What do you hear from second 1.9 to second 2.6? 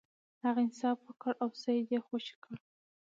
یې خوشې کړ.